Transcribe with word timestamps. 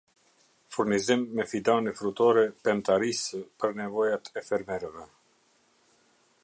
Furnizim 0.75 1.25
me 1.39 1.45
fidane 1.51 1.93
frutore 1.99 2.47
pemtarisë 2.69 3.41
për 3.65 3.77
nevojat 3.83 4.35
e 4.41 4.45
fermerëve 4.49 5.09